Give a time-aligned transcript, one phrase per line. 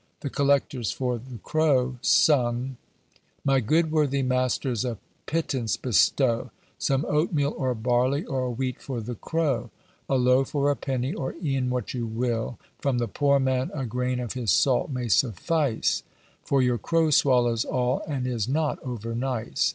[0.21, 2.77] The collectors for "The Crow" sung:
[3.45, 9.13] My good worthy masters, a pittance bestow, Some oatmeal, or barley, or wheat for the
[9.13, 9.69] Crow.
[10.09, 13.85] A loaf, or a penny, or e'en what you will; From the poor man, a
[13.85, 16.01] grain of his salt may suffice,
[16.43, 19.69] For your Crow swallows all, and is not over nice.